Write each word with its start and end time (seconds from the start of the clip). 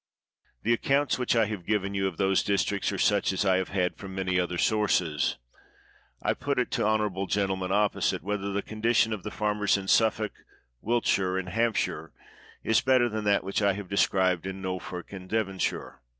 The 0.63 0.73
accounts 0.73 1.19
which 1.19 1.35
I 1.35 1.45
have 1.45 1.63
given 1.63 1.93
you 1.93 2.07
of 2.07 2.17
those 2.17 2.41
districts 2.41 2.91
are 2.91 2.97
such 2.97 3.31
as 3.31 3.45
I 3.45 3.57
have 3.57 3.69
had 3.69 3.97
from 3.97 4.15
many 4.15 4.39
other 4.39 4.57
sources. 4.57 5.37
I 6.23 6.33
put 6.33 6.57
it 6.57 6.71
to 6.71 6.83
honorable 6.83 7.27
gentlemen 7.27 7.69
oppo 7.69 8.01
site, 8.01 8.23
whether 8.23 8.51
the 8.51 8.63
condition 8.63 9.13
of 9.13 9.21
the 9.21 9.29
farmers 9.29 9.77
in 9.77 9.87
Suffolk, 9.87 10.31
Wiltshire, 10.81 11.37
and 11.37 11.49
Hampshire, 11.49 12.13
is 12.63 12.81
better 12.81 13.09
than 13.09 13.25
that 13.25 13.43
which 13.43 13.61
I 13.61 13.73
have 13.73 13.89
described 13.89 14.47
in 14.47 14.59
Norfolk 14.59 15.13
and 15.13 15.29
Dev 15.29 15.47
onshire? 15.49 15.99